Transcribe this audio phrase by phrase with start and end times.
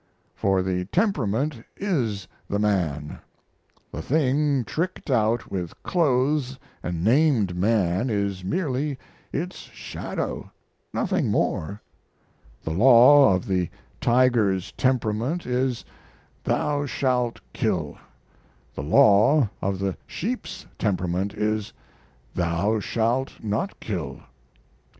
[0.33, 3.19] For the temperament is the man;
[3.91, 8.97] the thing tricked out with clothes and named Man is merely
[9.31, 10.51] its Shadow,
[10.91, 11.83] nothing more.
[12.63, 13.69] The law of the
[13.99, 15.85] tiger's temperament is,
[16.45, 17.95] Thou shaft kill;
[18.73, 21.73] the law of the sheep's temperament is,
[22.33, 24.19] Thou shalt not kill.